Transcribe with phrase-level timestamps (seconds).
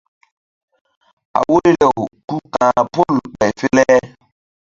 [1.37, 1.97] A woyri-aw
[2.27, 3.85] ku ka̧h pol ɓay fe le.